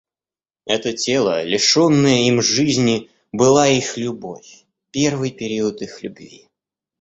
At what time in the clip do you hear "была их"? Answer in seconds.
3.31-3.99